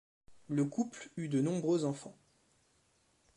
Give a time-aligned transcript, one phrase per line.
[0.47, 2.17] Le couple eut de nombreux enfants.